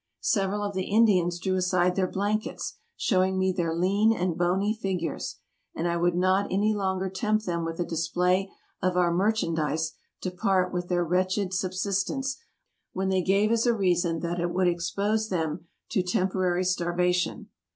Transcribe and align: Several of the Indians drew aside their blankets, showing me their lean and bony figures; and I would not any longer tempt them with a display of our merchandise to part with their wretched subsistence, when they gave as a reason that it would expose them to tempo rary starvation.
Several 0.23 0.63
of 0.63 0.73
the 0.73 0.89
Indians 0.89 1.37
drew 1.37 1.53
aside 1.55 1.95
their 1.95 2.07
blankets, 2.07 2.79
showing 2.97 3.37
me 3.37 3.51
their 3.51 3.71
lean 3.75 4.11
and 4.11 4.35
bony 4.35 4.73
figures; 4.73 5.35
and 5.75 5.87
I 5.87 5.95
would 5.95 6.15
not 6.15 6.51
any 6.51 6.73
longer 6.73 7.07
tempt 7.07 7.45
them 7.45 7.63
with 7.63 7.79
a 7.79 7.85
display 7.85 8.51
of 8.81 8.97
our 8.97 9.11
merchandise 9.13 9.93
to 10.21 10.31
part 10.31 10.73
with 10.73 10.89
their 10.89 11.05
wretched 11.05 11.53
subsistence, 11.53 12.37
when 12.93 13.09
they 13.09 13.21
gave 13.21 13.51
as 13.51 13.67
a 13.67 13.75
reason 13.75 14.21
that 14.21 14.39
it 14.39 14.49
would 14.49 14.67
expose 14.67 15.29
them 15.29 15.67
to 15.91 16.01
tempo 16.01 16.39
rary 16.39 16.63
starvation. 16.63 17.49